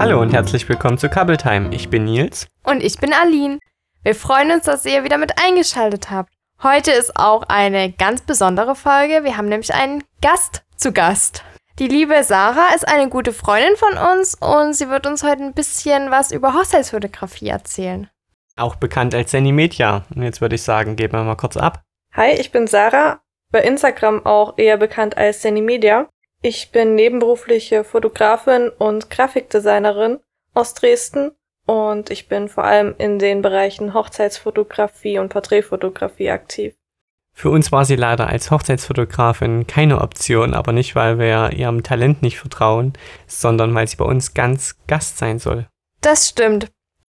[0.00, 1.74] Hallo und herzlich willkommen zu Couple Time.
[1.74, 2.46] Ich bin Nils.
[2.64, 3.58] Und ich bin Aline.
[4.02, 6.32] Wir freuen uns, dass ihr wieder mit eingeschaltet habt.
[6.62, 9.24] Heute ist auch eine ganz besondere Folge.
[9.24, 11.44] Wir haben nämlich einen Gast zu Gast.
[11.78, 15.52] Die liebe Sarah ist eine gute Freundin von uns und sie wird uns heute ein
[15.52, 18.08] bisschen was über Hochzeitsfotografie erzählen.
[18.56, 20.06] Auch bekannt als Sandy Media.
[20.16, 21.82] Und jetzt würde ich sagen, geben wir mal kurz ab.
[22.14, 23.20] Hi, ich bin Sarah,
[23.52, 26.08] bei Instagram auch eher bekannt als Sandy Media.
[26.42, 30.20] Ich bin nebenberufliche Fotografin und Grafikdesignerin
[30.54, 31.32] aus Dresden
[31.66, 36.74] und ich bin vor allem in den Bereichen Hochzeitsfotografie und Porträtfotografie aktiv.
[37.32, 42.22] Für uns war sie leider als Hochzeitsfotografin keine Option, aber nicht, weil wir ihrem Talent
[42.22, 42.94] nicht vertrauen,
[43.26, 45.66] sondern weil sie bei uns ganz Gast sein soll.
[46.00, 46.70] Das stimmt.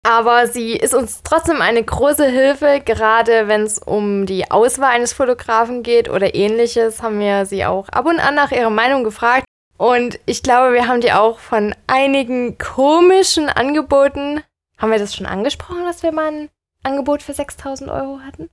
[0.03, 5.13] Aber sie ist uns trotzdem eine große Hilfe, gerade wenn es um die Auswahl eines
[5.13, 9.45] Fotografen geht oder ähnliches, haben wir sie auch ab und an nach ihrer Meinung gefragt.
[9.77, 14.41] Und ich glaube, wir haben die auch von einigen komischen Angeboten.
[14.77, 16.49] Haben wir das schon angesprochen, dass wir mal ein
[16.83, 18.49] Angebot für 6000 Euro hatten?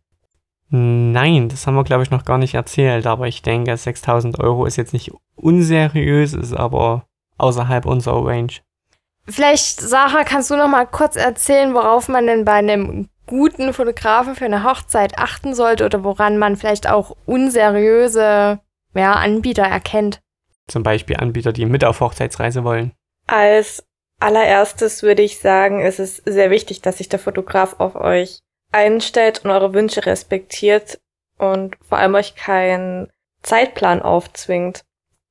[0.71, 4.67] Nein, das haben wir, glaube ich, noch gar nicht erzählt, aber ich denke, 6000 Euro
[4.67, 7.07] ist jetzt nicht unseriös, ist aber
[7.39, 8.53] außerhalb unserer Range.
[9.29, 14.35] Vielleicht, Sarah, kannst du noch mal kurz erzählen, worauf man denn bei einem guten Fotografen
[14.35, 18.61] für eine Hochzeit achten sollte oder woran man vielleicht auch unseriöse
[18.95, 20.21] ja, Anbieter erkennt?
[20.67, 22.93] Zum Beispiel Anbieter, die mit auf Hochzeitsreise wollen.
[23.27, 23.85] Als
[24.19, 28.41] allererstes würde ich sagen, es ist sehr wichtig, dass sich der Fotograf auf euch
[28.73, 30.99] einstellt und eure Wünsche respektiert
[31.39, 33.11] und vor allem euch keinen
[33.43, 34.85] Zeitplan aufzwingt.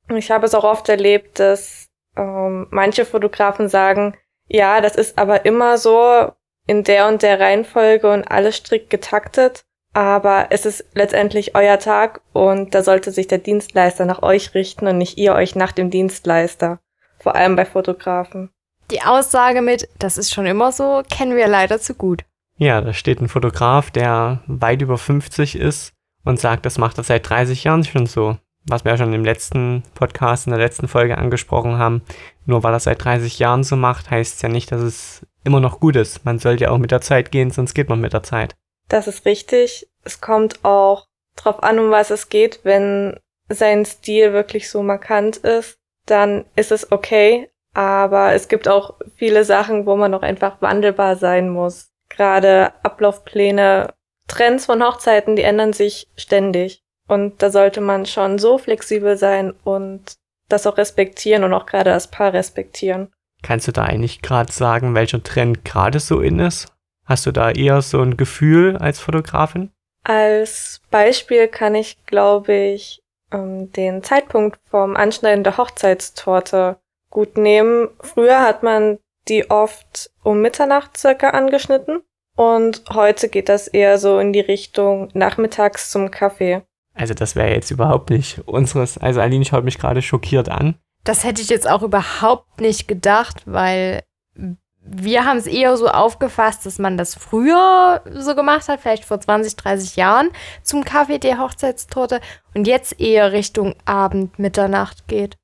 [0.10, 1.87] Ich habe es auch oft erlebt, dass
[2.18, 4.16] ähm, manche Fotografen sagen,
[4.48, 6.32] ja, das ist aber immer so
[6.66, 9.64] in der und der Reihenfolge und alles strikt getaktet.
[9.94, 14.88] Aber es ist letztendlich euer Tag und da sollte sich der Dienstleister nach euch richten
[14.88, 16.80] und nicht ihr euch nach dem Dienstleister.
[17.20, 18.52] Vor allem bei Fotografen.
[18.92, 22.24] Die Aussage mit, das ist schon immer so, kennen wir leider zu gut.
[22.58, 27.04] Ja, da steht ein Fotograf, der weit über 50 ist und sagt, das macht er
[27.04, 30.88] seit 30 Jahren schon so was wir ja schon im letzten Podcast, in der letzten
[30.88, 32.02] Folge angesprochen haben,
[32.46, 35.60] nur weil er seit 30 Jahren so macht, heißt es ja nicht, dass es immer
[35.60, 36.26] noch gut ist.
[36.26, 38.56] Man sollte ja auch mit der Zeit gehen, sonst geht man mit der Zeit.
[38.90, 39.88] Das ist richtig.
[40.04, 42.62] Es kommt auch drauf an, um was es geht.
[42.64, 43.20] Wenn
[43.50, 47.50] sein Stil wirklich so markant ist, dann ist es okay.
[47.74, 51.92] Aber es gibt auch viele Sachen, wo man noch einfach wandelbar sein muss.
[52.10, 53.94] Gerade Ablaufpläne,
[54.28, 56.84] Trends von Hochzeiten, die ändern sich ständig.
[57.08, 60.18] Und da sollte man schon so flexibel sein und
[60.50, 63.12] das auch respektieren und auch gerade das Paar respektieren.
[63.44, 66.74] Kannst du da eigentlich gerade sagen, welcher Trend gerade so in ist?
[67.06, 69.72] Hast du da eher so ein Gefühl als Fotografin?
[70.04, 73.02] Als Beispiel kann ich, glaube ich,
[73.32, 76.78] ähm, den Zeitpunkt vom Anschneiden der Hochzeitstorte
[77.10, 77.90] gut nehmen.
[78.02, 82.02] Früher hat man die oft um Mitternacht circa angeschnitten
[82.36, 86.62] und heute geht das eher so in die Richtung nachmittags zum Kaffee.
[86.98, 88.98] Also das wäre jetzt überhaupt nicht unseres.
[88.98, 90.76] Also Aline schaut mich gerade schockiert an.
[91.04, 94.02] Das hätte ich jetzt auch überhaupt nicht gedacht, weil
[94.90, 99.20] wir haben es eher so aufgefasst, dass man das früher so gemacht hat, vielleicht vor
[99.20, 100.30] 20, 30 Jahren
[100.64, 102.22] zum Kaffee der Hochzeitstorte
[102.54, 105.38] und jetzt eher Richtung Abend, Mitternacht geht.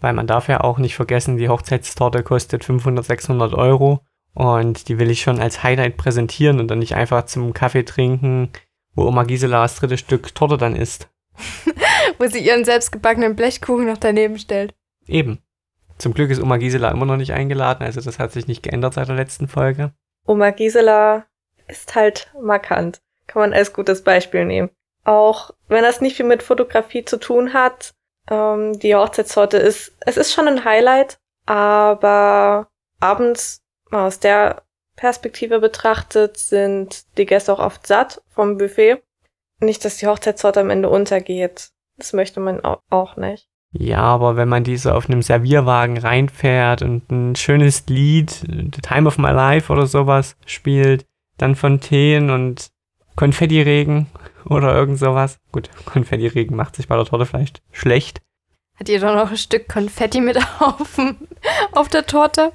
[0.00, 4.00] Weil man darf ja auch nicht vergessen, die Hochzeitstorte kostet 500, 600 Euro
[4.34, 8.50] und die will ich schon als Highlight präsentieren und dann nicht einfach zum Kaffee trinken
[8.96, 11.08] wo Oma Gisela das dritte Stück Torte dann isst.
[12.18, 14.74] wo sie ihren selbstgebackenen Blechkuchen noch daneben stellt.
[15.06, 15.38] Eben.
[15.98, 18.94] Zum Glück ist Oma Gisela immer noch nicht eingeladen, also das hat sich nicht geändert
[18.94, 19.92] seit der letzten Folge.
[20.26, 21.26] Oma Gisela
[21.68, 23.00] ist halt markant.
[23.26, 24.70] Kann man als gutes Beispiel nehmen.
[25.04, 27.94] Auch wenn das nicht viel mit Fotografie zu tun hat,
[28.30, 32.68] ähm, die Hochzeitstorte ist, es ist schon ein Highlight, aber
[33.00, 34.62] abends aus der
[34.96, 39.02] Perspektive betrachtet, sind die Gäste auch oft satt vom Buffet.
[39.60, 41.70] Nicht, dass die Hochzeitstorte am Ende untergeht.
[41.96, 43.48] Das möchte man auch nicht.
[43.72, 49.06] Ja, aber wenn man diese auf einem Servierwagen reinfährt und ein schönes Lied, The Time
[49.06, 51.04] of My Life oder sowas spielt,
[51.36, 52.68] dann Fontänen und
[53.16, 54.06] Konfettiregen
[54.46, 55.38] oder irgend sowas.
[55.52, 58.22] Gut, Konfettiregen macht sich bei der Torte vielleicht schlecht.
[58.78, 60.98] Hat ihr doch noch ein Stück Konfetti mit auf,
[61.72, 62.52] auf der Torte?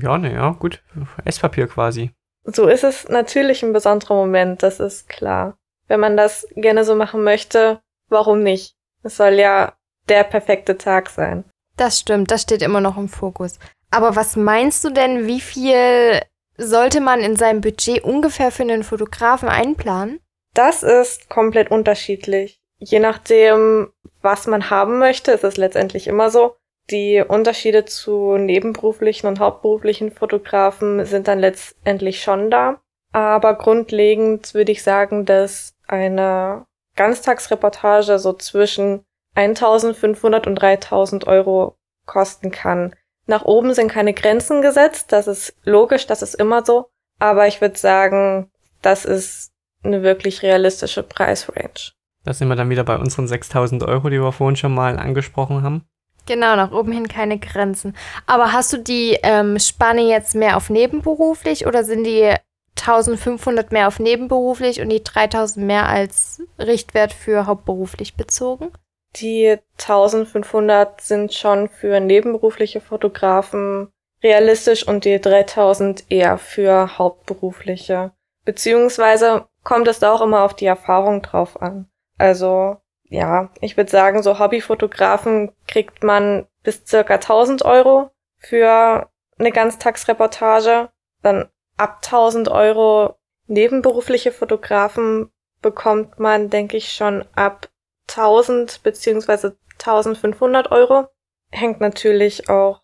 [0.00, 0.82] Ja, naja, gut.
[1.24, 2.10] Esspapier quasi.
[2.44, 5.56] So ist es natürlich ein besonderer Moment, das ist klar.
[5.86, 8.74] Wenn man das gerne so machen möchte, warum nicht?
[9.02, 9.74] Es soll ja
[10.08, 11.44] der perfekte Tag sein.
[11.76, 13.58] Das stimmt, das steht immer noch im Fokus.
[13.90, 16.20] Aber was meinst du denn, wie viel
[16.56, 20.20] sollte man in seinem Budget ungefähr für einen Fotografen einplanen?
[20.54, 22.60] Das ist komplett unterschiedlich.
[22.78, 26.56] Je nachdem, was man haben möchte, ist es letztendlich immer so.
[26.90, 32.80] Die Unterschiede zu nebenberuflichen und hauptberuflichen Fotografen sind dann letztendlich schon da.
[33.12, 41.76] Aber grundlegend würde ich sagen, dass eine Ganztagsreportage so zwischen 1500 und 3000 Euro
[42.06, 42.94] kosten kann.
[43.26, 46.88] Nach oben sind keine Grenzen gesetzt, das ist logisch, das ist immer so.
[47.18, 48.50] Aber ich würde sagen,
[48.82, 49.52] das ist
[49.84, 51.92] eine wirklich realistische Preisrange.
[52.24, 55.62] Da sind wir dann wieder bei unseren 6000 Euro, die wir vorhin schon mal angesprochen
[55.62, 55.86] haben.
[56.26, 57.96] Genau, nach oben hin keine Grenzen.
[58.26, 62.34] Aber hast du die ähm, Spanne jetzt mehr auf nebenberuflich oder sind die
[62.78, 68.70] 1500 mehr auf nebenberuflich und die 3000 mehr als Richtwert für hauptberuflich bezogen?
[69.16, 73.90] Die 1500 sind schon für nebenberufliche Fotografen
[74.22, 78.12] realistisch und die 3000 eher für hauptberufliche.
[78.44, 81.88] Beziehungsweise kommt es da auch immer auf die Erfahrung drauf an.
[82.18, 82.76] Also
[83.12, 90.88] ja, ich würde sagen, so Hobbyfotografen kriegt man bis circa 1000 Euro für eine Ganztagsreportage.
[91.20, 93.16] Dann ab 1000 Euro
[93.48, 95.30] nebenberufliche Fotografen
[95.60, 97.68] bekommt man, denke ich, schon ab
[98.08, 101.06] 1000 beziehungsweise 1500 Euro.
[101.50, 102.80] Hängt natürlich auch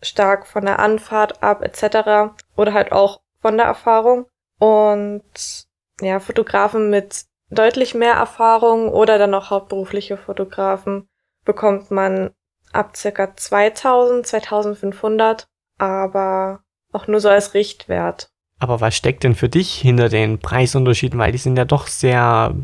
[0.00, 2.32] stark von der Anfahrt ab etc.
[2.56, 4.26] oder halt auch von der Erfahrung.
[4.60, 5.66] Und
[6.00, 11.08] ja, Fotografen mit deutlich mehr Erfahrung oder dann auch hauptberufliche Fotografen
[11.44, 12.30] bekommt man
[12.72, 15.46] ab circa 2000, 2500,
[15.78, 16.60] aber
[16.92, 18.30] auch nur so als Richtwert.
[18.58, 21.18] Aber was steckt denn für dich hinter den Preisunterschieden?
[21.18, 22.54] Weil die sind ja doch sehr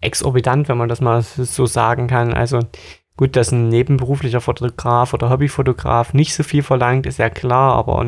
[0.00, 2.34] exorbitant, wenn man das mal so sagen kann.
[2.34, 2.60] Also
[3.16, 8.04] gut, dass ein nebenberuflicher Fotograf oder Hobbyfotograf nicht so viel verlangt, ist ja klar, aber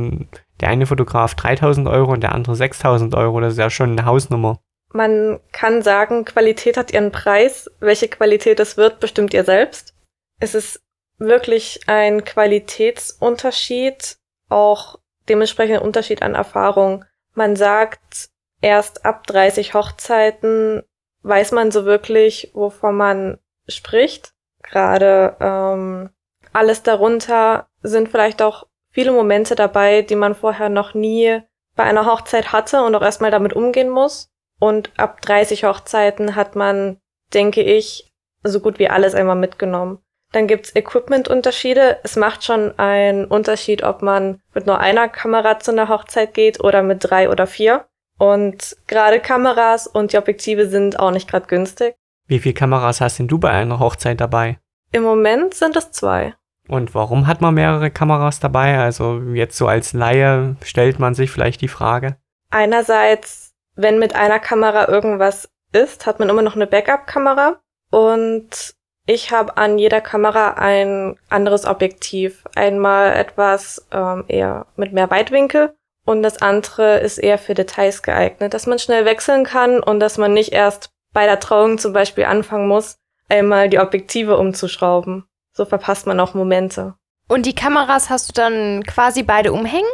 [0.61, 4.05] der eine Fotograf 3000 Euro und der andere 6000 Euro, das ist ja schon eine
[4.05, 4.58] Hausnummer.
[4.92, 7.70] Man kann sagen, Qualität hat ihren Preis.
[7.81, 9.94] Welche Qualität es wird, bestimmt ihr selbst.
[10.40, 10.82] Es ist
[11.19, 14.16] wirklich ein Qualitätsunterschied,
[14.48, 14.98] auch
[15.28, 17.04] dementsprechend ein Unterschied an Erfahrung.
[17.34, 20.82] Man sagt, erst ab 30 Hochzeiten
[21.22, 23.38] weiß man so wirklich, wovon man
[23.69, 24.32] spricht.
[24.62, 26.10] Gerade ähm,
[26.52, 31.40] alles darunter sind vielleicht auch viele Momente dabei, die man vorher noch nie
[31.76, 34.30] bei einer Hochzeit hatte und auch erstmal damit umgehen muss.
[34.61, 36.99] Und ab 30 Hochzeiten hat man,
[37.35, 38.12] denke ich,
[38.45, 39.99] so gut wie alles einmal mitgenommen.
[40.33, 41.99] Dann gibt's Equipment-Unterschiede.
[42.05, 46.62] Es macht schon einen Unterschied, ob man mit nur einer Kamera zu einer Hochzeit geht
[46.62, 47.87] oder mit drei oder vier.
[48.17, 51.97] Und gerade Kameras und die Objektive sind auch nicht gerade günstig.
[52.29, 54.59] Wie viele Kameras hast denn du bei einer Hochzeit dabei?
[54.93, 56.35] Im Moment sind es zwei.
[56.69, 58.79] Und warum hat man mehrere Kameras dabei?
[58.79, 62.17] Also jetzt so als Laie stellt man sich vielleicht die Frage.
[62.51, 68.75] Einerseits wenn mit einer Kamera irgendwas ist, hat man immer noch eine Backup-Kamera und
[69.06, 72.44] ich habe an jeder Kamera ein anderes Objektiv.
[72.55, 75.75] Einmal etwas ähm, eher mit mehr Weitwinkel
[76.05, 80.19] und das andere ist eher für Details geeignet, dass man schnell wechseln kann und dass
[80.19, 85.25] man nicht erst bei der Trauung zum Beispiel anfangen muss, einmal die Objektive umzuschrauben.
[85.52, 86.94] So verpasst man auch Momente.
[87.28, 89.90] Und die Kameras hast du dann quasi beide umhängen?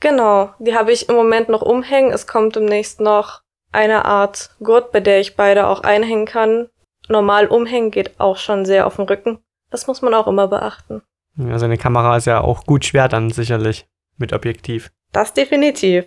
[0.00, 2.12] Genau, die habe ich im Moment noch umhängen.
[2.12, 6.68] Es kommt demnächst noch eine Art Gurt, bei der ich beide auch einhängen kann.
[7.08, 9.38] Normal umhängen geht auch schon sehr auf den Rücken.
[9.70, 11.02] Das muss man auch immer beachten.
[11.38, 14.90] Also eine Kamera ist ja auch gut schwer dann sicherlich mit Objektiv.
[15.12, 16.06] Das definitiv.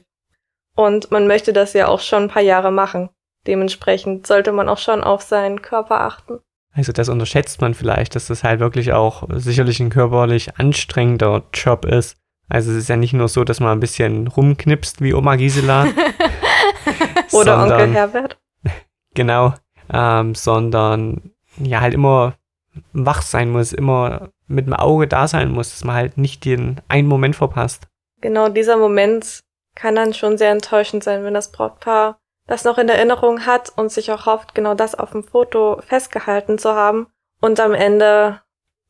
[0.76, 3.10] Und man möchte das ja auch schon ein paar Jahre machen.
[3.48, 6.40] Dementsprechend sollte man auch schon auf seinen Körper achten.
[6.74, 11.86] Also das unterschätzt man vielleicht, dass das halt wirklich auch sicherlich ein körperlich anstrengender Job
[11.86, 12.18] ist.
[12.54, 15.86] Also es ist ja nicht nur so, dass man ein bisschen rumknipst wie Oma Gisela.
[17.32, 18.38] Oder sondern, Onkel Herbert.
[19.16, 19.54] Genau.
[19.92, 22.34] Ähm, sondern ja halt immer
[22.94, 26.80] wach sein muss, immer mit dem Auge da sein muss, dass man halt nicht den
[26.88, 27.88] einen Moment verpasst.
[28.22, 29.42] Genau, dieser Moment
[29.74, 33.92] kann dann schon sehr enttäuschend sein, wenn das Brautpaar das noch in Erinnerung hat und
[33.92, 37.08] sich auch hofft, genau das auf dem Foto festgehalten zu haben.
[37.42, 38.42] Und am Ende,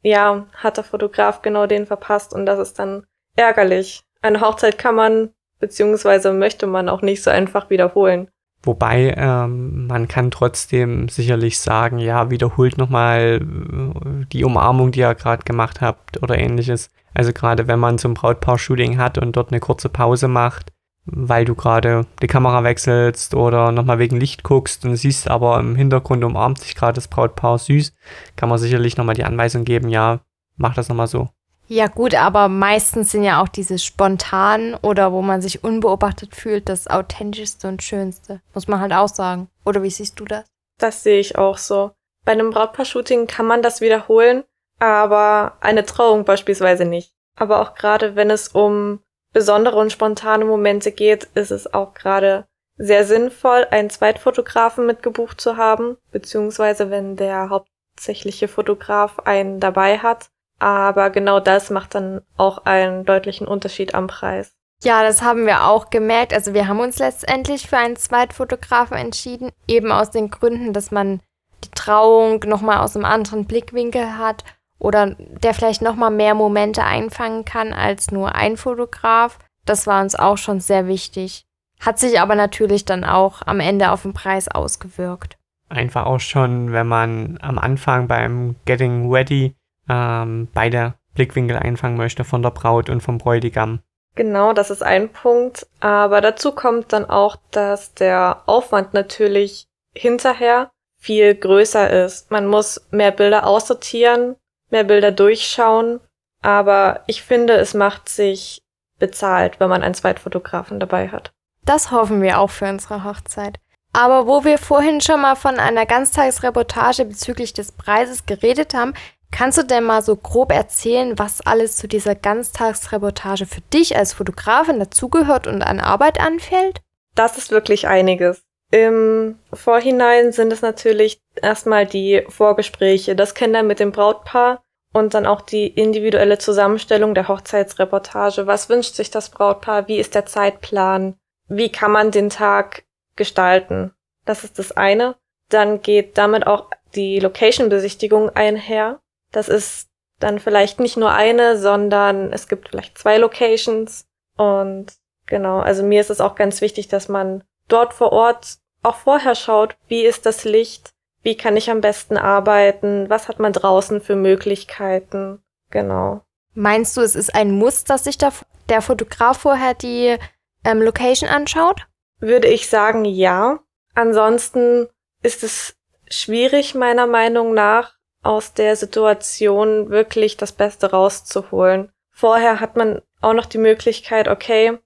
[0.02, 3.06] ja, hat der Fotograf genau den verpasst und das ist dann
[3.36, 4.02] ärgerlich.
[4.22, 8.28] Eine Hochzeit kann man beziehungsweise möchte man auch nicht so einfach wiederholen.
[8.66, 15.16] Wobei ähm, man kann trotzdem sicherlich sagen, ja, wiederholt nochmal äh, die Umarmung, die ihr
[15.16, 16.90] gerade gemacht habt oder ähnliches.
[17.14, 20.72] Also gerade wenn man zum Brautpaar-Shooting hat und dort eine kurze Pause macht,
[21.06, 25.76] weil du gerade die Kamera wechselst oder nochmal wegen Licht guckst und siehst aber im
[25.76, 27.94] Hintergrund umarmt sich gerade das Brautpaar süß,
[28.38, 30.22] kann man sicherlich nochmal die Anweisung geben, ja,
[30.56, 31.30] mach das nochmal so.
[31.68, 36.70] Ja gut, aber meistens sind ja auch diese spontan oder wo man sich unbeobachtet fühlt,
[36.70, 38.42] das authentischste und schönste.
[38.54, 39.50] Muss man halt auch sagen.
[39.66, 40.46] Oder wie siehst du das?
[40.80, 41.92] Das sehe ich auch so.
[42.26, 44.44] Bei einem Brautpaar-Shooting kann man das wiederholen,
[44.80, 47.14] aber eine Trauung beispielsweise nicht.
[47.36, 49.00] Aber auch gerade wenn es um
[49.34, 52.46] besondere und spontane Momente geht, ist es auch gerade
[52.78, 60.30] sehr sinnvoll, einen Zweitfotografen mitgebucht zu haben, beziehungsweise wenn der hauptsächliche Fotograf einen dabei hat.
[60.64, 64.56] Aber genau das macht dann auch einen deutlichen Unterschied am Preis.
[64.82, 66.34] Ja, das haben wir auch gemerkt.
[66.34, 71.20] Also wir haben uns letztendlich für einen Zweitfotografen entschieden, eben aus den Gründen, dass man
[71.66, 74.46] die Trauung nochmal aus einem anderen Blickwinkel hat
[74.80, 79.40] oder der vielleicht nochmal mehr Momente einfangen kann als nur ein Fotograf.
[79.66, 81.44] Das war uns auch schon sehr wichtig.
[81.82, 85.38] Hat sich aber natürlich dann auch am Ende auf den Preis ausgewirkt.
[85.68, 89.56] Einfach auch schon, wenn man am Anfang beim Getting Ready
[89.90, 93.80] ähm, beide Blickwinkel einfangen möchte von der Braut und vom Bräutigam.
[94.16, 95.68] Genau, das ist ein Punkt.
[95.80, 102.32] Aber dazu kommt dann auch, dass der Aufwand natürlich hinterher viel größer ist.
[102.32, 104.36] Man muss mehr Bilder aussortieren,
[104.70, 106.00] mehr Bilder durchschauen.
[106.42, 108.62] Aber ich finde, es macht sich
[109.00, 111.32] bezahlt, wenn man einen Zweitfotografen dabei hat.
[111.66, 113.60] Das hoffen wir auch für unsere Hochzeit.
[113.94, 118.94] Aber wo wir vorhin schon mal von einer Ganztagsreportage bezüglich des Preises geredet haben,
[119.34, 124.14] Kannst du denn mal so grob erzählen, was alles zu dieser Ganztagsreportage für dich als
[124.14, 126.82] Fotografin dazugehört und an Arbeit anfällt?
[127.16, 128.44] Das ist wirklich einiges.
[128.70, 134.62] Im Vorhinein sind es natürlich erstmal die Vorgespräche, das Kennenlernen mit dem Brautpaar
[134.94, 138.46] und dann auch die individuelle Zusammenstellung der Hochzeitsreportage.
[138.46, 139.88] Was wünscht sich das Brautpaar?
[139.88, 141.16] Wie ist der Zeitplan?
[141.48, 142.84] Wie kann man den Tag
[143.16, 143.94] gestalten?
[144.26, 145.16] Das ist das eine.
[145.50, 149.00] Dann geht damit auch die Location-Besichtigung einher.
[149.34, 154.06] Das ist dann vielleicht nicht nur eine, sondern es gibt vielleicht zwei Locations.
[154.38, 154.94] Und
[155.26, 159.36] genau, also mir ist es auch ganz wichtig, dass man dort vor Ort auch vorher
[159.36, 164.02] schaut, wie ist das Licht, wie kann ich am besten arbeiten, was hat man draußen
[164.02, 165.42] für Möglichkeiten.
[165.72, 166.22] Genau.
[166.54, 168.34] Meinst du, es ist ein Muss, dass sich der,
[168.70, 170.18] der Fotograf vorher die
[170.64, 171.88] ähm, Location anschaut?
[172.20, 173.60] Würde ich sagen, ja.
[173.96, 174.88] Ansonsten
[175.22, 175.76] ist es
[176.10, 181.92] schwierig, meiner Meinung nach, aus der Situation wirklich das Beste rauszuholen.
[182.12, 184.80] Vorher hat man auch noch die Möglichkeit, okay,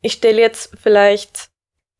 [0.00, 1.50] ich stelle jetzt vielleicht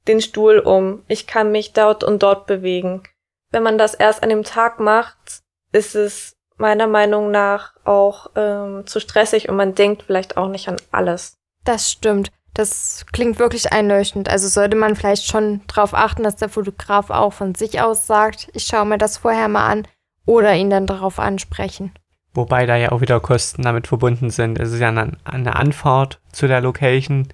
[0.09, 3.03] den Stuhl um, ich kann mich dort und dort bewegen.
[3.51, 8.87] Wenn man das erst an dem Tag macht, ist es meiner Meinung nach auch ähm,
[8.87, 11.37] zu stressig und man denkt vielleicht auch nicht an alles.
[11.65, 12.31] Das stimmt.
[12.55, 14.29] Das klingt wirklich einleuchtend.
[14.29, 18.49] Also sollte man vielleicht schon darauf achten, dass der Fotograf auch von sich aus sagt,
[18.55, 19.87] ich schaue mir das vorher mal an,
[20.31, 21.93] oder ihn dann darauf ansprechen.
[22.33, 24.61] Wobei da ja auch wieder Kosten damit verbunden sind.
[24.61, 27.27] Es ist ja eine, eine Anfahrt zu der Location,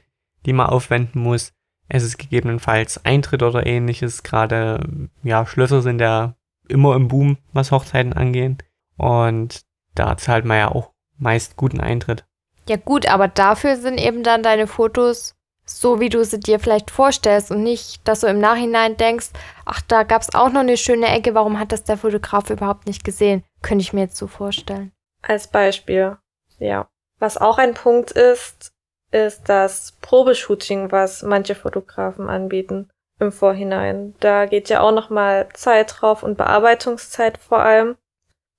[0.46, 1.52] die man aufwenden muss.
[1.88, 4.22] Es ist gegebenenfalls Eintritt oder ähnliches.
[4.22, 6.34] Gerade ja, Schlösser sind ja
[6.68, 8.56] immer im Boom, was Hochzeiten angehen.
[8.96, 9.60] Und
[9.94, 12.24] da zahlt man ja auch meist guten Eintritt.
[12.66, 15.36] Ja gut, aber dafür sind eben dann deine Fotos
[15.68, 19.30] so, wie du sie dir vielleicht vorstellst und nicht, dass du im Nachhinein denkst,
[19.64, 22.86] ach, da gab es auch noch eine schöne Ecke, warum hat das der Fotograf überhaupt
[22.86, 23.42] nicht gesehen?
[23.62, 24.92] Könnte ich mir jetzt so vorstellen.
[25.22, 26.16] Als Beispiel,
[26.58, 26.88] ja.
[27.18, 28.72] Was auch ein Punkt ist,
[29.10, 34.14] ist das Probeshooting, was manche Fotografen anbieten im Vorhinein.
[34.20, 37.96] Da geht ja auch nochmal Zeit drauf und Bearbeitungszeit vor allem.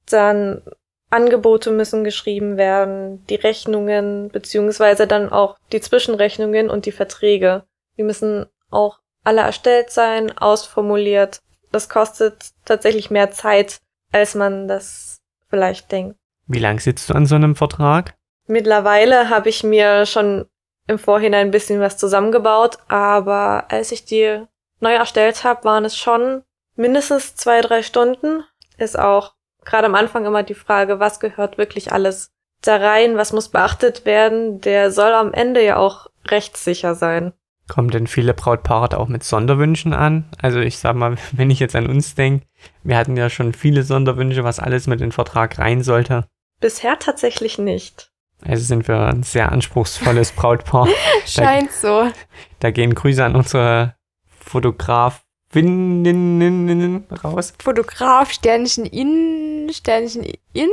[0.09, 0.63] Dann
[1.09, 7.63] Angebote müssen geschrieben werden, die Rechnungen, beziehungsweise dann auch die Zwischenrechnungen und die Verträge.
[7.97, 11.41] Die müssen auch alle erstellt sein, ausformuliert.
[11.71, 13.79] Das kostet tatsächlich mehr Zeit,
[14.11, 16.17] als man das vielleicht denkt.
[16.47, 18.15] Wie lang sitzt du an so einem Vertrag?
[18.47, 20.45] Mittlerweile habe ich mir schon
[20.87, 24.43] im Vorhinein ein bisschen was zusammengebaut, aber als ich die
[24.79, 26.43] neu erstellt habe, waren es schon
[26.75, 28.43] mindestens zwei, drei Stunden.
[28.77, 29.33] Ist auch
[29.67, 32.31] gerade am Anfang immer die Frage, was gehört wirklich alles
[32.61, 37.33] da rein, was muss beachtet werden, der soll am Ende ja auch rechtssicher sein.
[37.67, 40.29] Kommen denn viele Brautpaare auch mit Sonderwünschen an?
[40.41, 42.45] Also ich sag mal, wenn ich jetzt an uns denke,
[42.83, 46.25] wir hatten ja schon viele Sonderwünsche, was alles mit in den Vertrag rein sollte.
[46.59, 48.11] Bisher tatsächlich nicht.
[48.43, 50.87] Also sind wir ein sehr anspruchsvolles Brautpaar.
[51.25, 52.11] Scheint da, so.
[52.59, 53.95] Da gehen Grüße an unsere
[54.39, 57.53] Fotograf Winnen raus.
[57.61, 60.71] Fotograf, Sternchen innen, Sternchen innen,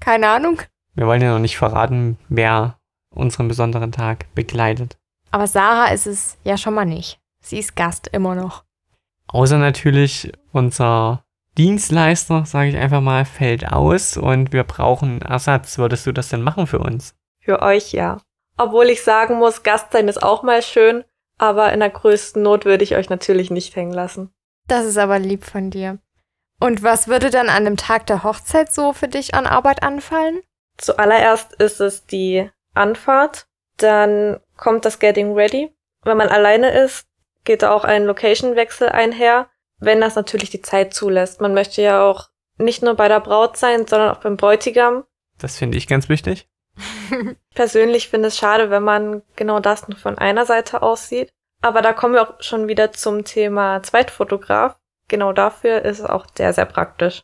[0.00, 0.62] keine Ahnung.
[0.94, 2.78] Wir wollen ja noch nicht verraten, wer
[3.10, 4.96] unseren besonderen Tag begleitet.
[5.30, 7.20] Aber Sarah ist es ja schon mal nicht.
[7.40, 8.64] Sie ist Gast immer noch.
[9.28, 11.24] Außer natürlich unser
[11.58, 15.78] Dienstleister, sage ich einfach mal, fällt aus und wir brauchen Ersatz.
[15.78, 17.14] Würdest du das denn machen für uns?
[17.40, 18.18] Für euch ja.
[18.56, 21.04] Obwohl ich sagen muss, Gast sein ist auch mal schön,
[21.38, 24.32] aber in der größten Not würde ich euch natürlich nicht hängen lassen.
[24.68, 25.98] Das ist aber lieb von dir.
[26.58, 30.40] Und was würde dann an dem Tag der Hochzeit so für dich an Arbeit anfallen?
[30.78, 35.74] Zuallererst ist es die Anfahrt, dann kommt das Getting Ready.
[36.02, 37.06] Wenn man alleine ist,
[37.44, 41.40] geht da auch ein Location-Wechsel einher, wenn das natürlich die Zeit zulässt.
[41.40, 42.28] Man möchte ja auch
[42.58, 45.04] nicht nur bei der Braut sein, sondern auch beim Bräutigam.
[45.38, 46.48] Das finde ich ganz wichtig.
[47.54, 51.30] Persönlich finde es schade, wenn man genau das nur von einer Seite aussieht.
[51.62, 54.76] Aber da kommen wir auch schon wieder zum Thema Zweitfotograf.
[55.08, 57.22] Genau dafür ist es auch sehr, sehr praktisch.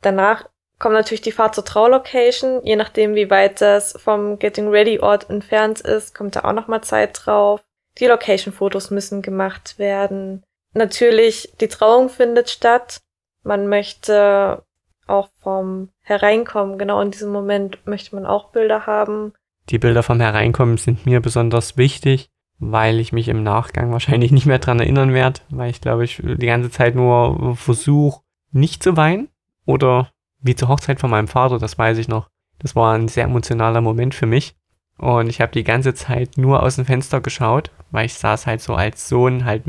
[0.00, 2.64] Danach kommt natürlich die Fahrt zur Traulocation.
[2.64, 6.82] Je nachdem, wie weit das vom Getting Ready Ort entfernt ist, kommt da auch nochmal
[6.82, 7.64] Zeit drauf.
[7.98, 10.42] Die Location-Fotos müssen gemacht werden.
[10.72, 13.00] Natürlich, die Trauung findet statt.
[13.42, 14.64] Man möchte
[15.06, 19.32] auch vom Hereinkommen, genau in diesem Moment möchte man auch Bilder haben.
[19.70, 24.44] Die Bilder vom Hereinkommen sind mir besonders wichtig, weil ich mich im Nachgang wahrscheinlich nicht
[24.44, 28.20] mehr dran erinnern werde, weil ich glaube, ich die ganze Zeit nur versuche,
[28.52, 29.28] nicht zu weinen.
[29.64, 32.28] Oder wie zur Hochzeit von meinem Vater, das weiß ich noch.
[32.58, 34.54] Das war ein sehr emotionaler Moment für mich.
[34.98, 38.60] Und ich habe die ganze Zeit nur aus dem Fenster geschaut, weil ich saß halt
[38.60, 39.62] so als Sohn halt,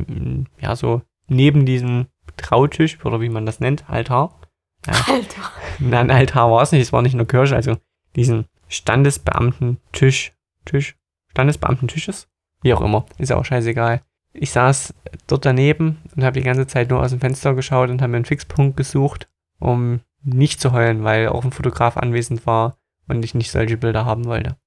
[0.59, 4.37] ja, so neben diesem Trautisch oder wie man das nennt, Altar.
[4.87, 4.93] Ja.
[5.07, 5.51] Alter.
[5.79, 7.77] Nein, Altar war es nicht, es war nicht nur Kirche, also
[8.15, 10.33] diesen Standesbeamtentisch,
[10.65, 10.95] Tisch,
[11.31, 12.27] Standesbeamtentisches,
[12.61, 14.01] wie auch immer, ist ja auch scheißegal.
[14.33, 14.93] Ich saß
[15.27, 18.17] dort daneben und habe die ganze Zeit nur aus dem Fenster geschaut und habe mir
[18.17, 22.77] einen Fixpunkt gesucht, um nicht zu heulen, weil auch ein Fotograf anwesend war
[23.07, 24.57] und ich nicht solche Bilder haben wollte.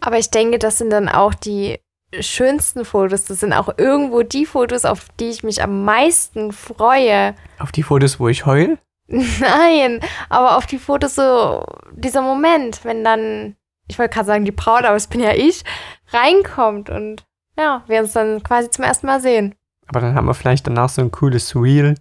[0.00, 1.78] Aber ich denke, das sind dann auch die
[2.20, 3.24] schönsten Fotos.
[3.24, 7.34] Das sind auch irgendwo die Fotos, auf die ich mich am meisten freue.
[7.58, 8.78] Auf die Fotos, wo ich heul?
[9.08, 14.52] Nein, aber auf die Fotos so, dieser Moment, wenn dann, ich wollte gerade sagen die
[14.52, 15.62] Braut, aber es bin ja ich,
[16.08, 17.24] reinkommt und
[17.56, 19.54] ja, wir uns dann quasi zum ersten Mal sehen.
[19.88, 21.94] Aber dann haben wir vielleicht danach so ein cooles Reel,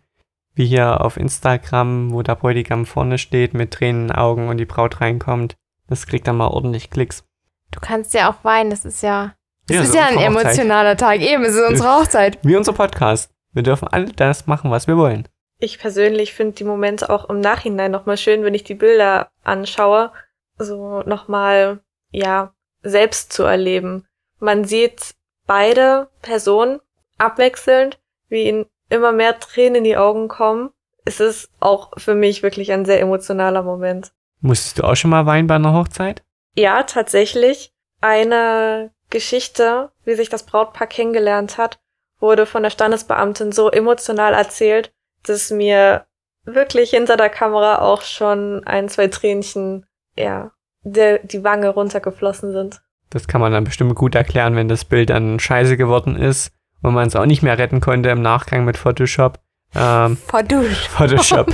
[0.55, 4.57] wie hier auf Instagram, wo der Bräutigam vorne steht mit Tränen in den Augen und
[4.57, 5.55] die Braut reinkommt.
[5.88, 7.24] Das kriegt dann mal ordentlich Klicks.
[7.71, 9.33] Du kannst ja auch weinen, das ist ja,
[9.67, 10.46] das Ja, ist so ja ein unsere Hochzeit.
[10.53, 11.20] emotionaler Tag.
[11.22, 12.39] Eben, es ist unsere Hochzeit.
[12.41, 13.31] Wie unser Podcast.
[13.53, 15.27] Wir dürfen all das machen, was wir wollen.
[15.59, 20.11] Ich persönlich finde die Momente auch im Nachhinein nochmal schön, wenn ich die Bilder anschaue,
[20.57, 21.79] so nochmal,
[22.11, 24.05] ja, selbst zu erleben.
[24.39, 25.15] Man sieht
[25.48, 26.79] beide Personen
[27.18, 30.72] abwechselnd, wie ihnen immer mehr Tränen in die Augen kommen.
[31.05, 34.11] Es ist auch für mich wirklich ein sehr emotionaler Moment.
[34.41, 36.24] Musstest du auch schon mal weinen bei einer Hochzeit?
[36.55, 37.72] Ja, tatsächlich.
[38.01, 41.79] Eine Geschichte, wie sich das Brautpaar kennengelernt hat,
[42.20, 44.91] wurde von der Standesbeamtin so emotional erzählt,
[45.29, 46.05] dass mir
[46.46, 49.85] wirklich hinter der Kamera auch schon ein, zwei Tränchen,
[50.18, 50.51] ja,
[50.83, 52.81] der, die Wange runtergeflossen sind.
[53.09, 56.94] Das kann man dann bestimmt gut erklären, wenn das Bild dann scheiße geworden ist und
[56.94, 59.40] man es auch nicht mehr retten konnte im Nachgang mit Photoshop.
[59.75, 60.88] Ähm, Verdusch.
[60.90, 61.48] Photoshop.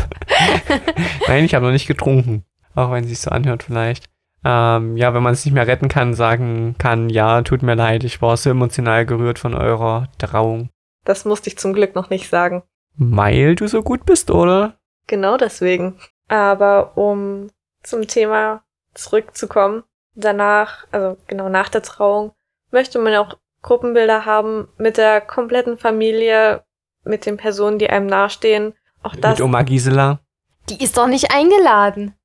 [1.28, 2.46] Nein, ich habe noch nicht getrunken.
[2.76, 4.06] Auch wenn es sich so anhört vielleicht.
[4.44, 8.04] Ähm, ja, wenn man es nicht mehr retten kann, sagen kann, ja, tut mir leid,
[8.04, 10.70] ich war so emotional gerührt von eurer Trauung.
[11.06, 12.64] Das musste ich zum Glück noch nicht sagen.
[12.98, 14.78] Weil du so gut bist, oder?
[15.08, 16.00] Genau deswegen.
[16.28, 17.50] Aber um
[17.84, 22.34] zum Thema zurückzukommen, danach, also genau nach der Trauung,
[22.72, 26.64] möchte man auch Gruppenbilder haben mit der kompletten Familie,
[27.04, 28.74] mit den Personen, die einem nahestehen.
[29.04, 29.40] Auch das.
[29.40, 30.20] Mit Oma Gisela.
[30.70, 32.16] Die ist doch nicht eingeladen.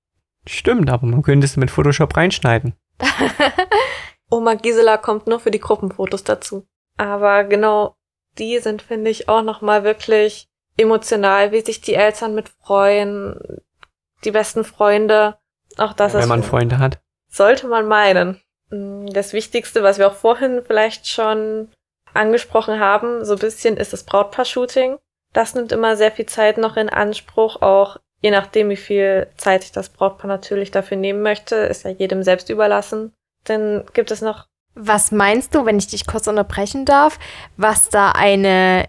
[0.47, 2.75] Stimmt, aber man könnte es mit Photoshop reinschneiden.
[4.31, 6.67] Oma Gisela kommt nur für die Gruppenfotos dazu.
[6.97, 7.97] Aber genau
[8.39, 13.39] die sind, finde ich, auch nochmal wirklich emotional, wie sich die Eltern mit freuen,
[14.25, 15.37] die besten Freunde.
[15.79, 16.99] Auch das wenn ist, man Freunde hat.
[17.29, 18.41] sollte man meinen.
[18.71, 21.69] Mm, Das Wichtigste, was wir auch vorhin vielleicht schon
[22.15, 24.99] angesprochen haben, so ein bisschen ist das Brautpaar-Shooting.
[25.33, 29.63] Das nimmt immer sehr viel Zeit noch in Anspruch, auch je nachdem, wie viel Zeit
[29.63, 33.13] sich das Brautpaar natürlich dafür nehmen möchte, ist ja jedem selbst überlassen.
[33.45, 37.19] Dann gibt es noch Was meinst du, wenn ich dich kurz unterbrechen darf,
[37.59, 38.87] was da eine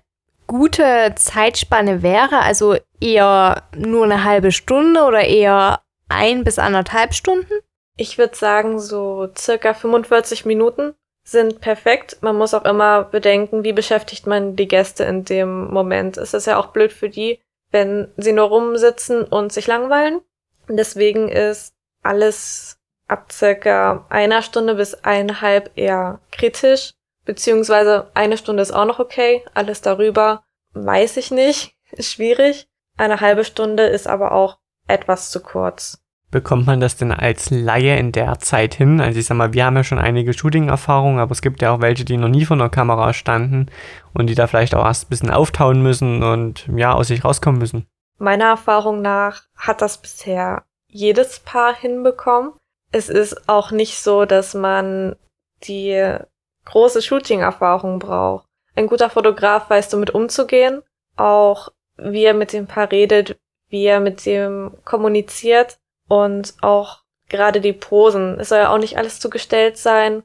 [0.48, 2.40] gute Zeitspanne wäre?
[2.40, 7.54] Also eher nur eine halbe Stunde oder eher ein bis anderthalb Stunden?
[7.98, 12.18] Ich würde sagen, so circa 45 Minuten sind perfekt.
[12.22, 16.18] Man muss auch immer bedenken, wie beschäftigt man die Gäste in dem Moment.
[16.18, 20.22] Es ist ja auch blöd für die, wenn sie nur rumsitzen und sich langweilen.
[20.70, 26.94] Deswegen ist alles ab circa einer Stunde bis eineinhalb eher kritisch.
[27.28, 29.44] Beziehungsweise eine Stunde ist auch noch okay.
[29.54, 31.76] Alles darüber weiß ich nicht.
[31.92, 32.68] Ist schwierig.
[32.98, 36.04] Eine halbe Stunde ist aber auch etwas zu kurz.
[36.32, 39.00] Bekommt man das denn als Laie in der Zeit hin?
[39.00, 41.80] Also ich sag mal, wir haben ja schon einige Shooting-Erfahrungen, aber es gibt ja auch
[41.80, 43.68] welche, die noch nie vor der Kamera standen
[44.14, 47.60] und die da vielleicht auch erst ein bisschen auftauen müssen und ja, aus sich rauskommen
[47.60, 47.88] müssen.
[48.18, 52.52] meiner Erfahrung nach hat das bisher jedes Paar hinbekommen.
[52.92, 55.16] Es ist auch nicht so, dass man
[55.64, 56.18] die
[56.68, 58.46] große Shooting-Erfahrung braucht.
[58.76, 60.84] Ein guter Fotograf weiß damit umzugehen,
[61.16, 63.38] auch wie er mit dem Paar redet,
[63.70, 67.00] wie er mit dem kommuniziert und auch
[67.30, 68.40] gerade die Posen.
[68.40, 70.24] Es soll ja auch nicht alles zugestellt sein.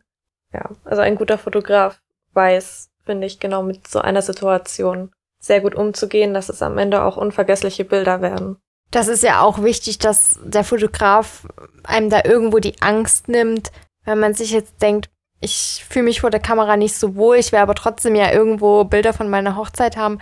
[0.52, 2.00] Ja, also ein guter Fotograf
[2.34, 7.02] weiß, finde ich, genau mit so einer Situation sehr gut umzugehen, dass es am Ende
[7.02, 8.58] auch unvergessliche Bilder werden.
[8.90, 11.48] Das ist ja auch wichtig, dass der Fotograf
[11.82, 13.72] einem da irgendwo die Angst nimmt,
[14.04, 15.08] wenn man sich jetzt denkt,
[15.42, 18.84] ich fühle mich vor der Kamera nicht so wohl, ich will aber trotzdem ja irgendwo
[18.84, 20.18] Bilder von meiner Hochzeit haben,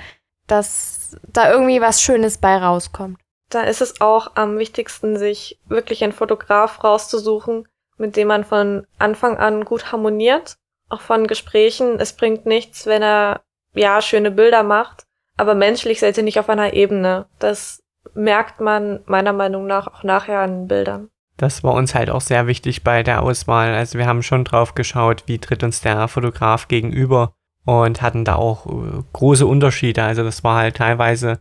[0.47, 3.19] dass da irgendwie was Schönes bei rauskommt.
[3.51, 8.87] Da ist es auch am wichtigsten, sich wirklich einen Fotograf rauszusuchen, mit dem man von
[8.99, 10.57] Anfang an gut harmoniert.
[10.89, 12.01] Auch von Gesprächen.
[12.01, 13.43] Es bringt nichts, wenn er
[13.75, 15.05] ja schöne Bilder macht,
[15.37, 17.27] aber menschlich seid ihr nicht auf einer Ebene.
[17.39, 17.83] Das
[18.15, 21.11] merkt man meiner Meinung nach auch nachher an Bildern.
[21.41, 23.73] Das war uns halt auch sehr wichtig bei der Auswahl.
[23.73, 27.33] Also wir haben schon drauf geschaut, wie tritt uns der Fotograf gegenüber
[27.65, 30.03] und hatten da auch äh, große Unterschiede.
[30.03, 31.41] Also das war halt teilweise,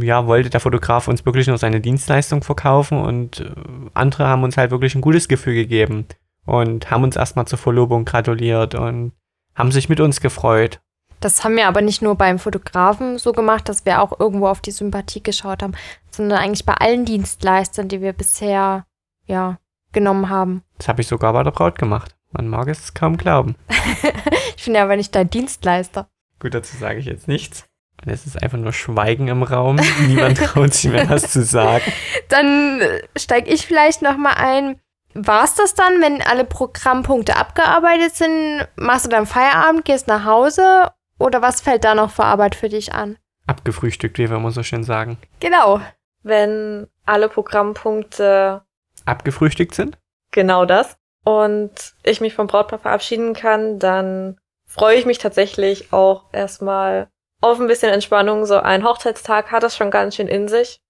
[0.00, 3.50] ja, wollte der Fotograf uns wirklich nur seine Dienstleistung verkaufen und äh,
[3.92, 6.06] andere haben uns halt wirklich ein gutes Gefühl gegeben
[6.46, 9.12] und haben uns erstmal zur Verlobung gratuliert und
[9.54, 10.80] haben sich mit uns gefreut.
[11.20, 14.62] Das haben wir aber nicht nur beim Fotografen so gemacht, dass wir auch irgendwo auf
[14.62, 15.74] die Sympathie geschaut haben,
[16.10, 18.85] sondern eigentlich bei allen Dienstleistern, die wir bisher
[19.26, 19.58] ja
[19.92, 20.62] genommen haben.
[20.78, 22.16] Das habe ich sogar bei der Braut gemacht.
[22.32, 23.56] Man mag es kaum glauben.
[24.56, 26.08] ich bin ja aber nicht dein Dienstleister.
[26.38, 27.64] Gut, dazu sage ich jetzt nichts.
[28.04, 29.80] Es ist einfach nur Schweigen im Raum.
[30.06, 31.84] Niemand traut sich mehr was zu sagen.
[32.28, 32.80] Dann
[33.16, 34.80] steige ich vielleicht noch mal ein.
[35.14, 38.68] War es das dann, wenn alle Programmpunkte abgearbeitet sind?
[38.76, 42.68] Machst du dann Feierabend, gehst nach Hause oder was fällt da noch für Arbeit für
[42.68, 43.16] dich an?
[43.46, 45.16] Abgefrühstückt, wie wir immer so schön sagen.
[45.40, 45.80] Genau.
[46.22, 48.65] Wenn alle Programmpunkte
[49.06, 49.98] abgefrühstückt sind?
[50.32, 50.96] Genau das.
[51.24, 57.08] Und ich mich vom Brautpaar verabschieden kann, dann freue ich mich tatsächlich auch erstmal
[57.40, 58.44] auf ein bisschen Entspannung.
[58.46, 60.80] So ein Hochzeitstag hat das schon ganz schön in sich.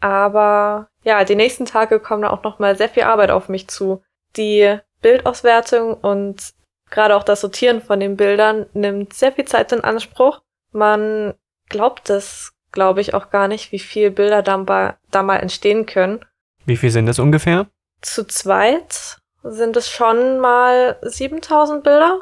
[0.00, 4.02] Aber ja, die nächsten Tage kommen da auch nochmal sehr viel Arbeit auf mich zu.
[4.36, 6.54] Die Bildauswertung und
[6.90, 10.42] gerade auch das Sortieren von den Bildern nimmt sehr viel Zeit in Anspruch.
[10.72, 11.34] Man
[11.68, 16.24] glaubt es, glaube ich, auch gar nicht, wie viel Bilder da, da mal entstehen können.
[16.66, 17.66] Wie viel sind das ungefähr?
[18.00, 22.20] Zu zweit sind es schon mal 7000 Bilder.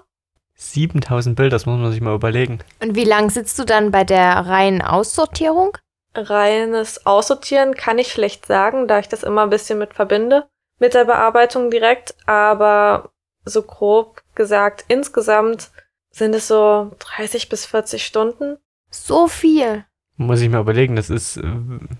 [0.55, 2.59] 7000 Bilder, das muss man sich mal überlegen.
[2.83, 5.76] Und wie lang sitzt du dann bei der reinen Aussortierung?
[6.14, 10.46] Reines Aussortieren kann ich schlecht sagen, da ich das immer ein bisschen mit verbinde.
[10.79, 13.11] Mit der Bearbeitung direkt, aber
[13.44, 15.70] so grob gesagt, insgesamt
[16.11, 18.57] sind es so 30 bis 40 Stunden.
[18.90, 19.85] So viel.
[20.16, 21.42] Muss ich mir überlegen, das ist äh,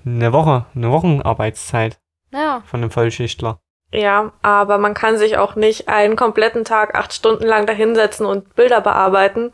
[0.05, 2.01] eine Woche, eine Wochenarbeitszeit.
[2.33, 2.63] Ja.
[2.67, 3.61] Von einem Vollschichtler.
[3.93, 8.55] Ja, aber man kann sich auch nicht einen kompletten Tag acht Stunden lang dahinsetzen und
[8.55, 9.53] Bilder bearbeiten.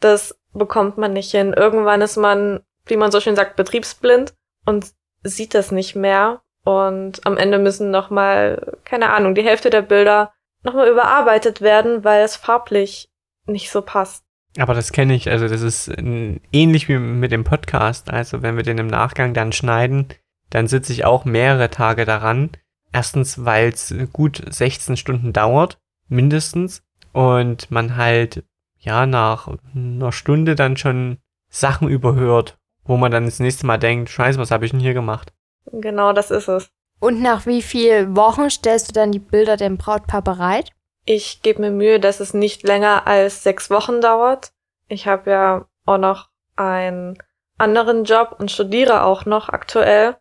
[0.00, 1.52] Das bekommt man nicht hin.
[1.52, 6.40] Irgendwann ist man, wie man so schön sagt, betriebsblind und sieht das nicht mehr.
[6.64, 12.24] Und am Ende müssen nochmal, keine Ahnung, die Hälfte der Bilder nochmal überarbeitet werden, weil
[12.24, 13.10] es farblich
[13.46, 14.24] nicht so passt.
[14.58, 18.10] Aber das kenne ich, also das ist ähnlich wie mit dem Podcast.
[18.10, 20.08] Also wenn wir den im Nachgang dann schneiden,
[20.50, 22.50] dann sitze ich auch mehrere Tage daran.
[22.92, 25.78] Erstens, weil es gut 16 Stunden dauert,
[26.08, 26.82] mindestens.
[27.12, 28.44] Und man halt,
[28.78, 34.10] ja, nach einer Stunde dann schon Sachen überhört, wo man dann das nächste Mal denkt,
[34.10, 35.32] scheiße, was habe ich denn hier gemacht?
[35.72, 36.70] Genau, das ist es.
[36.98, 40.70] Und nach wie vielen Wochen stellst du dann die Bilder dem Brautpaar bereit?
[41.04, 44.52] Ich gebe mir Mühe, dass es nicht länger als sechs Wochen dauert.
[44.88, 47.18] Ich habe ja auch noch einen
[47.58, 50.16] anderen Job und studiere auch noch aktuell.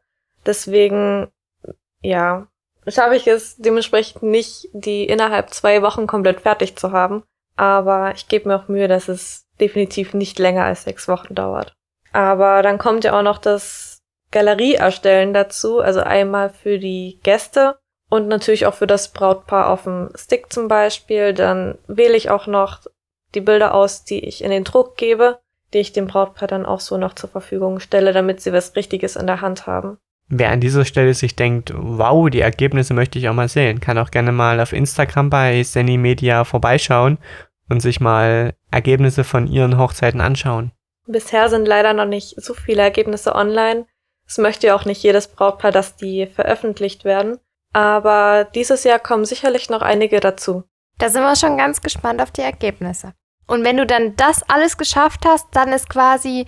[0.46, 1.28] Deswegen,
[2.02, 2.48] ja,
[2.88, 7.24] schaffe ich es dementsprechend nicht, die innerhalb zwei Wochen komplett fertig zu haben.
[7.56, 11.74] Aber ich gebe mir auch Mühe, dass es definitiv nicht länger als sechs Wochen dauert.
[12.12, 17.78] Aber dann kommt ja auch noch das Galerie erstellen dazu, also einmal für die Gäste
[18.10, 21.34] und natürlich auch für das Brautpaar auf dem Stick zum Beispiel.
[21.34, 22.82] Dann wähle ich auch noch
[23.34, 25.40] die Bilder aus, die ich in den Druck gebe,
[25.74, 29.16] die ich dem Brautpaar dann auch so noch zur Verfügung stelle, damit sie was Richtiges
[29.16, 29.98] in der Hand haben.
[30.28, 33.98] Wer an dieser Stelle sich denkt, wow, die Ergebnisse möchte ich auch mal sehen, kann
[33.98, 37.20] auch gerne mal auf Instagram bei Seni Media vorbeischauen
[37.70, 40.72] und sich mal Ergebnisse von ihren Hochzeiten anschauen.
[41.08, 43.86] Bisher sind leider noch nicht so viele Ergebnisse online.
[44.28, 47.38] Es möchte ja auch nicht jedes Brautpaar, dass die veröffentlicht werden.
[47.74, 50.64] Aber dieses Jahr kommen sicherlich noch einige dazu.
[50.98, 53.14] Da sind wir schon ganz gespannt auf die Ergebnisse.
[53.48, 56.46] Und wenn du dann das alles geschafft hast, dann ist quasi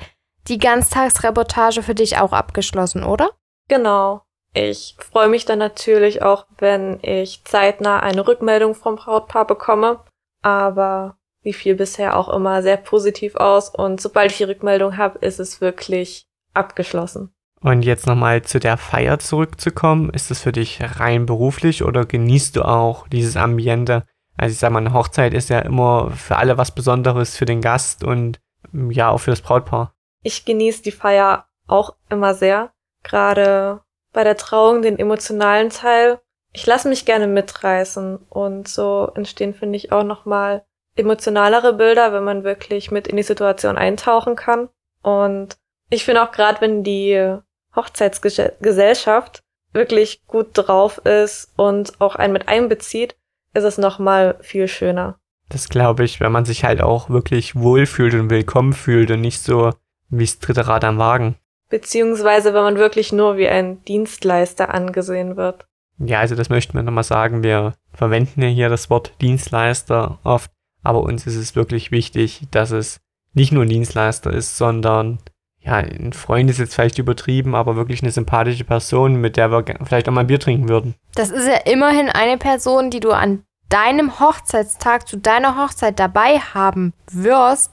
[0.47, 3.29] die Ganztagsreportage für dich auch abgeschlossen, oder?
[3.67, 4.21] Genau.
[4.53, 9.99] Ich freue mich dann natürlich auch, wenn ich zeitnah eine Rückmeldung vom Brautpaar bekomme.
[10.41, 13.69] Aber wie viel bisher auch immer sehr positiv aus.
[13.69, 17.33] Und sobald ich die Rückmeldung habe, ist es wirklich abgeschlossen.
[17.61, 20.09] Und jetzt nochmal zu der Feier zurückzukommen.
[20.09, 24.05] Ist das für dich rein beruflich oder genießt du auch dieses Ambiente?
[24.37, 27.61] Also ich sag mal, eine Hochzeit ist ja immer für alle was Besonderes, für den
[27.61, 28.39] Gast und
[28.73, 29.93] ja, auch für das Brautpaar.
[30.23, 32.71] Ich genieße die Feier auch immer sehr.
[33.07, 36.19] Gerade bei der Trauung den emotionalen Teil.
[36.51, 40.65] Ich lasse mich gerne mitreißen und so entstehen, finde ich, auch nochmal
[40.95, 44.69] emotionalere Bilder, wenn man wirklich mit in die Situation eintauchen kann.
[45.03, 45.57] Und
[45.89, 47.37] ich finde auch gerade, wenn die
[47.75, 53.15] Hochzeitsgesellschaft wirklich gut drauf ist und auch einen mit einbezieht,
[53.53, 55.19] ist es nochmal viel schöner.
[55.49, 59.41] Das glaube ich, wenn man sich halt auch wirklich wohlfühlt und willkommen fühlt und nicht
[59.41, 59.71] so
[60.09, 61.35] wie das dritte Rad am Wagen.
[61.69, 65.67] Beziehungsweise, wenn man wirklich nur wie ein Dienstleister angesehen wird.
[65.99, 67.43] Ja, also das möchten wir nochmal sagen.
[67.43, 70.51] Wir verwenden ja hier das Wort Dienstleister oft,
[70.83, 72.99] aber uns ist es wirklich wichtig, dass es
[73.33, 75.19] nicht nur ein Dienstleister ist, sondern
[75.59, 79.65] ja, ein Freund ist jetzt vielleicht übertrieben, aber wirklich eine sympathische Person, mit der wir
[79.83, 80.95] vielleicht auch mal ein Bier trinken würden.
[81.15, 86.39] Das ist ja immerhin eine Person, die du an deinem Hochzeitstag zu deiner Hochzeit dabei
[86.39, 87.71] haben wirst.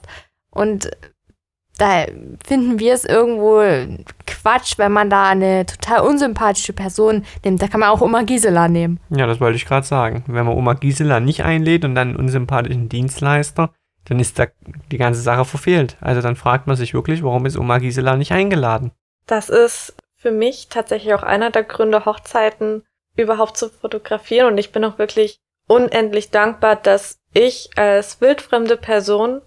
[0.49, 0.91] Und
[1.77, 2.05] da
[2.45, 3.61] finden wir es irgendwo
[4.25, 7.61] Quatsch, wenn man da eine total unsympathische Person nimmt.
[7.61, 8.99] Da kann man auch Oma Gisela nehmen.
[9.09, 10.23] Ja, das wollte ich gerade sagen.
[10.27, 13.73] Wenn man Oma Gisela nicht einlädt und dann einen unsympathischen Dienstleister,
[14.05, 14.47] dann ist da
[14.91, 15.97] die ganze Sache verfehlt.
[15.99, 18.91] Also dann fragt man sich wirklich, warum ist Oma Gisela nicht eingeladen?
[19.25, 22.83] Das ist für mich tatsächlich auch einer der Gründe, Hochzeiten
[23.15, 24.47] überhaupt zu fotografieren.
[24.47, 29.41] Und ich bin auch wirklich unendlich dankbar, dass ich als wildfremde Person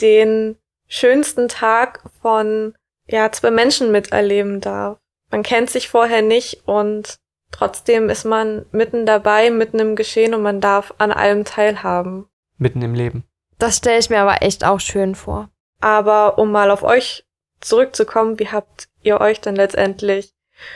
[0.00, 0.56] den
[0.88, 2.74] schönsten Tag von
[3.06, 4.98] ja zwei Menschen miterleben darf.
[5.30, 7.16] Man kennt sich vorher nicht und
[7.50, 12.26] trotzdem ist man mitten dabei, mitten im Geschehen und man darf an allem teilhaben.
[12.58, 13.24] Mitten im Leben.
[13.58, 15.48] Das stelle ich mir aber echt auch schön vor.
[15.80, 17.24] Aber um mal auf euch
[17.60, 20.32] zurückzukommen, wie habt ihr euch dann letztendlich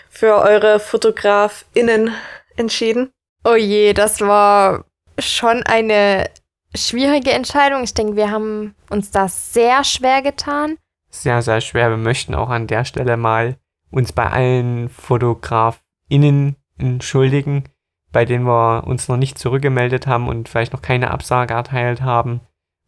[0.09, 2.15] für eure FotografInnen
[2.57, 3.11] entschieden?
[3.45, 4.85] Oh je, das war
[5.19, 6.29] schon eine
[6.75, 7.83] schwierige Entscheidung.
[7.83, 10.77] Ich denke, wir haben uns da sehr schwer getan.
[11.11, 11.91] Sehr, sehr schwer.
[11.91, 13.57] Wir möchten auch an der Stelle mal
[13.91, 17.65] uns bei allen FotografInnen entschuldigen,
[18.13, 22.41] bei denen wir uns noch nicht zurückgemeldet haben und vielleicht noch keine Absage erteilt haben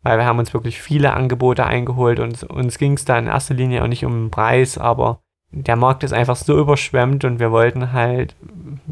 [0.02, 3.54] weil wir haben uns wirklich viele Angebote eingeholt und uns ging es da in erster
[3.54, 7.50] Linie auch nicht um den Preis, aber der Markt ist einfach so überschwemmt und wir
[7.50, 8.36] wollten halt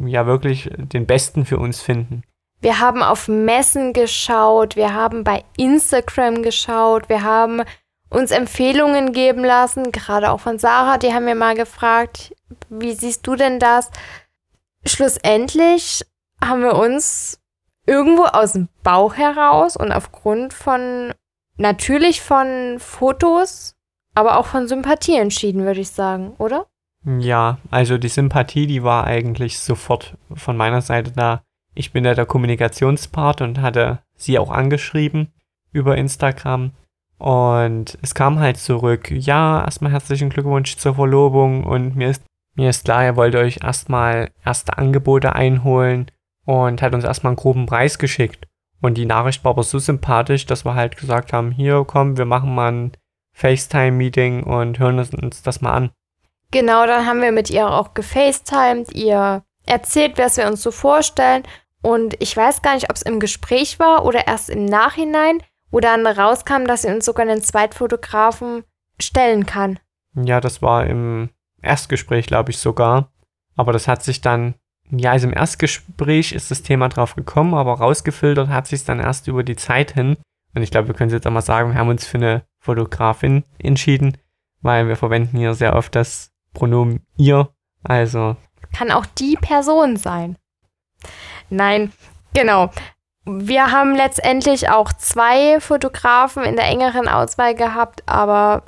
[0.05, 2.23] ja wirklich den besten für uns finden.
[2.61, 7.63] Wir haben auf Messen geschaut, wir haben bei Instagram geschaut, wir haben
[8.11, 12.35] uns Empfehlungen geben lassen, gerade auch von Sarah, die haben mir mal gefragt,
[12.69, 13.91] wie siehst du denn das?
[14.85, 16.05] Schlussendlich
[16.43, 17.41] haben wir uns
[17.87, 21.13] irgendwo aus dem Bauch heraus und aufgrund von,
[21.57, 23.77] natürlich von Fotos,
[24.15, 26.67] aber auch von Sympathie entschieden, würde ich sagen, oder?
[27.05, 31.43] Ja, also die Sympathie, die war eigentlich sofort von meiner Seite da.
[31.79, 35.33] Ich bin ja der Kommunikationspart und hatte sie auch angeschrieben
[35.71, 36.73] über Instagram.
[37.19, 42.25] Und es kam halt zurück, ja, erstmal herzlichen Glückwunsch zur Verlobung und mir ist,
[42.57, 46.11] mir ist klar, ihr wollt euch erstmal erste Angebote einholen
[46.45, 48.49] und hat uns erstmal einen groben Preis geschickt.
[48.81, 52.25] Und die Nachricht war aber so sympathisch, dass wir halt gesagt haben, hier komm, wir
[52.25, 52.93] machen mal ein
[53.35, 55.91] FaceTime-Meeting und hören uns das mal an.
[56.51, 61.45] Genau, dann haben wir mit ihr auch gefacetimed, ihr erzählt, was wir uns so vorstellen.
[61.83, 65.81] Und ich weiß gar nicht, ob es im Gespräch war oder erst im Nachhinein, wo
[65.81, 68.65] dann rauskam, dass sie uns sogar einen Zweitfotografen
[69.01, 69.79] stellen kann.
[70.15, 71.31] Ja, das war im
[71.63, 73.13] Erstgespräch, glaube ich sogar.
[73.57, 74.55] Aber das hat sich dann
[74.91, 79.29] ja, also im Erstgespräch ist das Thema drauf gekommen, aber rausgefiltert hat sich dann erst
[79.29, 80.17] über die Zeit hin.
[80.55, 83.45] Und ich glaube, wir können jetzt auch mal sagen, wir haben uns für eine Fotografin
[83.59, 84.17] entschieden,
[84.63, 87.51] weil wir verwenden hier sehr oft das Pronomen ihr.
[87.83, 88.37] Also.
[88.73, 90.37] Kann auch die Person sein.
[91.51, 91.93] Nein,
[92.35, 92.71] genau.
[93.25, 98.65] Wir haben letztendlich auch zwei Fotografen in der engeren Auswahl gehabt, aber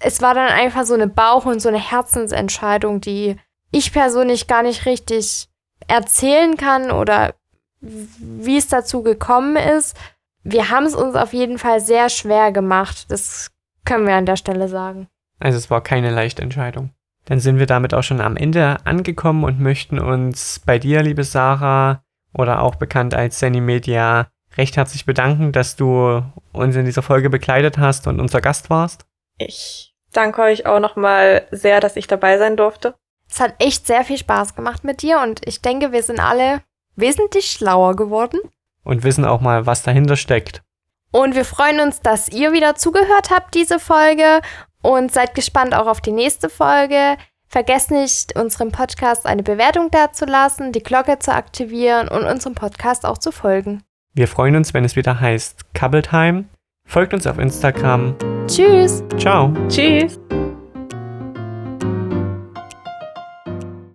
[0.00, 3.36] es war dann einfach so eine Bauch- und so eine Herzensentscheidung, die
[3.70, 5.48] ich persönlich gar nicht richtig
[5.88, 7.34] erzählen kann oder
[7.80, 9.96] wie es dazu gekommen ist.
[10.42, 13.10] Wir haben es uns auf jeden Fall sehr schwer gemacht.
[13.10, 13.50] Das
[13.84, 15.08] können wir an der Stelle sagen.
[15.38, 16.90] Also es war keine leichte Entscheidung.
[17.26, 21.24] Dann sind wir damit auch schon am Ende angekommen und möchten uns bei dir, liebe
[21.24, 27.02] Sarah, oder auch bekannt als Sunny Media, recht herzlich bedanken, dass du uns in dieser
[27.02, 29.06] Folge begleitet hast und unser Gast warst.
[29.38, 32.94] Ich danke euch auch nochmal sehr, dass ich dabei sein durfte.
[33.28, 36.62] Es hat echt sehr viel Spaß gemacht mit dir und ich denke, wir sind alle
[36.94, 38.38] wesentlich schlauer geworden.
[38.84, 40.62] Und wissen auch mal, was dahinter steckt.
[41.10, 44.40] Und wir freuen uns, dass ihr wieder zugehört habt, diese Folge.
[44.86, 47.16] Und seid gespannt auch auf die nächste Folge.
[47.48, 53.18] Vergesst nicht, unserem Podcast eine Bewertung dazulassen, die Glocke zu aktivieren und unserem Podcast auch
[53.18, 53.82] zu folgen.
[54.14, 56.44] Wir freuen uns, wenn es wieder heißt Couple Time.
[56.86, 58.14] Folgt uns auf Instagram.
[58.46, 59.02] Tschüss.
[59.18, 59.52] Ciao.
[59.68, 60.20] Tschüss.